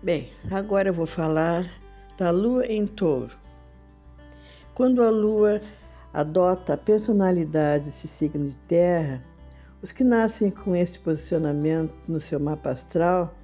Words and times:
Bem, 0.00 0.30
agora 0.48 0.90
eu 0.90 0.94
vou 0.94 1.06
falar 1.06 1.68
da 2.16 2.30
lua 2.30 2.64
em 2.66 2.86
touro. 2.86 3.36
Quando 4.72 5.02
a 5.02 5.10
lua 5.10 5.58
adota 6.14 6.74
a 6.74 6.76
personalidade 6.76 7.86
desse 7.86 8.06
signo 8.06 8.48
de 8.48 8.56
terra, 8.58 9.20
os 9.82 9.90
que 9.90 10.04
nascem 10.04 10.52
com 10.52 10.76
este 10.76 11.00
posicionamento 11.00 11.92
no 12.06 12.20
seu 12.20 12.38
mapa 12.38 12.70
astral 12.70 13.34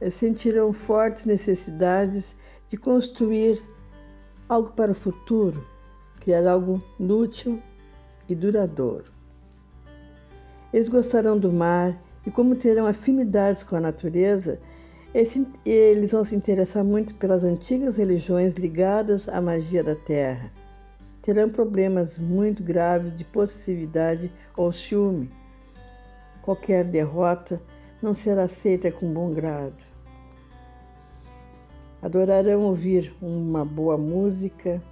eh, 0.00 0.10
sentirão 0.10 0.72
fortes 0.72 1.26
necessidades 1.26 2.36
de 2.66 2.76
construir 2.76 3.62
algo 4.48 4.72
para 4.72 4.90
o 4.90 4.96
futuro, 4.96 5.64
criar 6.18 6.44
algo 6.48 6.82
útil 6.98 7.62
e 8.28 8.34
duradouro. 8.34 9.12
Eles 10.72 10.88
gostarão 10.88 11.38
do 11.38 11.52
mar 11.52 11.96
e, 12.26 12.32
como 12.32 12.56
terão 12.56 12.84
afinidades 12.84 13.62
com 13.62 13.76
a 13.76 13.80
natureza, 13.80 14.60
esse, 15.18 15.48
eles 15.64 16.12
vão 16.12 16.22
se 16.22 16.36
interessar 16.36 16.84
muito 16.84 17.14
pelas 17.14 17.42
antigas 17.42 17.96
religiões 17.96 18.56
ligadas 18.56 19.26
à 19.30 19.40
magia 19.40 19.82
da 19.82 19.96
terra. 19.96 20.52
Terão 21.22 21.48
problemas 21.48 22.18
muito 22.18 22.62
graves 22.62 23.14
de 23.14 23.24
possessividade 23.24 24.30
ou 24.54 24.70
ciúme. 24.70 25.32
Qualquer 26.42 26.84
derrota 26.84 27.58
não 28.02 28.12
será 28.12 28.42
aceita 28.42 28.92
com 28.92 29.10
bom 29.10 29.32
grado. 29.32 29.82
Adorarão 32.02 32.60
ouvir 32.60 33.16
uma 33.22 33.64
boa 33.64 33.96
música 33.96 34.82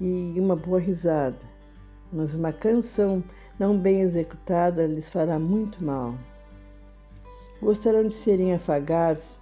e 0.00 0.40
uma 0.40 0.56
boa 0.56 0.80
risada, 0.80 1.44
mas 2.10 2.34
uma 2.34 2.50
canção 2.50 3.22
não 3.58 3.78
bem 3.78 4.00
executada 4.00 4.86
lhes 4.86 5.10
fará 5.10 5.38
muito 5.38 5.84
mal. 5.84 6.14
Gostarão 7.60 8.04
de 8.04 8.14
serem 8.14 8.54
afagados 8.54 9.40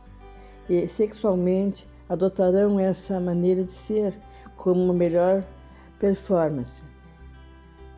e 0.70 0.88
sexualmente 0.88 1.87
adotarão 2.09 2.80
essa 2.80 3.21
maneira 3.21 3.63
de 3.63 3.73
ser 3.73 4.15
como 4.57 4.82
uma 4.82 4.95
melhor 4.95 5.45
performance. 5.99 6.82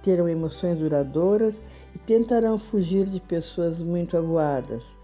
Terão 0.03 0.29
emoções 0.29 0.81
duradouras 0.81 1.61
e 1.95 1.99
tentarão 1.99 2.59
fugir 2.59 3.05
de 3.05 3.21
pessoas 3.21 3.79
muito 3.79 4.17
avoadas. 4.17 4.97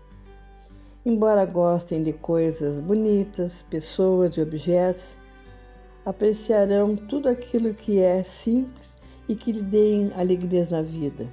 Embora 1.06 1.44
gostem 1.44 2.02
de 2.02 2.12
coisas 2.12 2.80
bonitas, 2.80 3.62
pessoas 3.62 4.36
e 4.36 4.40
objetos, 4.40 5.16
apreciarão 6.04 6.96
tudo 6.96 7.28
aquilo 7.28 7.72
que 7.72 8.00
é 8.00 8.22
simples 8.24 8.98
e 9.28 9.36
que 9.36 9.52
lhe 9.52 9.62
deem 9.62 10.10
alegrias 10.16 10.70
na 10.70 10.82
vida 10.82 11.28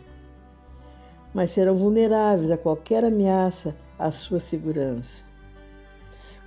mas 1.34 1.52
serão 1.52 1.76
vulneráveis 1.76 2.52
a 2.52 2.58
qualquer 2.58 3.04
ameaça 3.04 3.76
à 3.98 4.12
sua 4.12 4.40
segurança. 4.40 5.24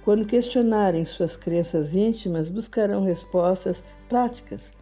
Quando 0.04 0.26
questionarem 0.26 1.04
suas 1.04 1.34
crenças 1.34 1.94
íntimas, 1.94 2.50
buscarão 2.50 3.02
respostas 3.02 3.82
práticas. 4.08 4.72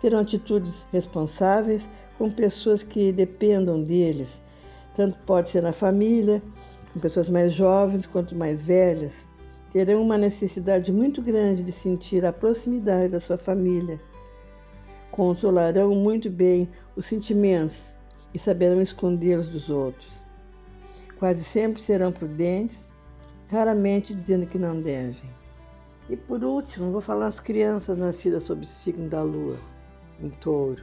Terão 0.00 0.18
atitudes 0.18 0.86
responsáveis 0.92 1.88
com 2.18 2.30
pessoas 2.30 2.82
que 2.82 3.10
dependam 3.10 3.82
deles, 3.82 4.42
tanto 4.94 5.16
pode 5.24 5.48
ser 5.48 5.62
na 5.62 5.72
família, 5.72 6.42
com 6.92 7.00
pessoas 7.00 7.30
mais 7.30 7.54
jovens 7.54 8.04
quanto 8.06 8.36
mais 8.36 8.64
velhas. 8.64 9.26
Terão 9.70 10.02
uma 10.02 10.18
necessidade 10.18 10.92
muito 10.92 11.22
grande 11.22 11.62
de 11.62 11.72
sentir 11.72 12.24
a 12.24 12.32
proximidade 12.32 13.08
da 13.08 13.20
sua 13.20 13.38
família. 13.38 13.98
Controlarão 15.10 15.94
muito 15.94 16.28
bem 16.30 16.68
os 16.94 17.06
sentimentos 17.06 17.94
e 18.34 18.38
saberão 18.38 18.82
escondê-los 18.82 19.48
dos 19.48 19.70
outros. 19.70 20.10
Quase 21.18 21.44
sempre 21.44 21.80
serão 21.80 22.10
prudentes, 22.10 22.88
raramente 23.48 24.12
dizendo 24.12 24.46
que 24.46 24.58
não 24.58 24.80
devem. 24.80 25.30
E 26.10 26.16
por 26.16 26.42
último, 26.42 26.90
vou 26.90 27.00
falar 27.00 27.28
as 27.28 27.38
crianças 27.38 27.96
nascidas 27.96 28.42
sob 28.42 28.62
o 28.62 28.66
signo 28.66 29.08
da 29.08 29.22
lua, 29.22 29.58
em 30.20 30.28
touro. 30.28 30.82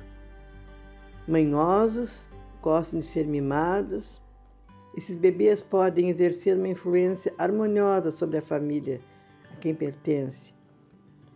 Manhosos, 1.28 2.26
gostam 2.62 3.00
de 3.00 3.06
ser 3.06 3.28
mimados. 3.28 4.22
Esses 4.96 5.18
bebês 5.18 5.62
podem 5.62 6.10
exercer 6.10 6.58
uma 6.58 6.70
influência 6.70 7.34
harmoniosa 7.38 8.10
sobre 8.10 8.38
a 8.38 8.42
família 8.42 9.02
a 9.52 9.56
quem 9.58 9.76
pertence. 9.76 10.54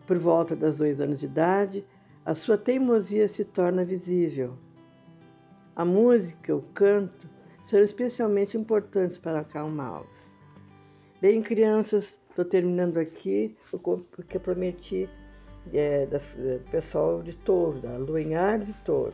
Por 0.08 0.18
volta 0.18 0.56
dos 0.56 0.78
dois 0.78 1.02
anos 1.02 1.20
de 1.20 1.26
idade, 1.26 1.86
a 2.26 2.34
sua 2.34 2.58
teimosia 2.58 3.28
se 3.28 3.46
torna 3.46 3.84
visível 3.84 4.58
a 5.76 5.84
música, 5.84 6.56
o 6.56 6.62
canto, 6.74 7.30
são 7.62 7.80
especialmente 7.82 8.58
importantes 8.58 9.18
para 9.18 9.40
acalmá-los. 9.40 10.34
Bem, 11.22 11.42
crianças, 11.42 12.22
estou 12.30 12.46
terminando 12.46 12.98
aqui 12.98 13.56
porque 14.12 14.38
prometi 14.38 15.10
é, 15.74 16.08
é, 16.12 16.60
pessoal 16.70 17.24
de 17.24 17.36
touro, 17.36 17.80
da 17.80 17.98
Lua 17.98 18.22
em 18.22 18.34
e 18.34 18.74
Touro. 18.86 19.14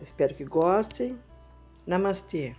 Espero 0.00 0.34
que 0.34 0.44
gostem. 0.44 1.18
Namastê! 1.86 2.54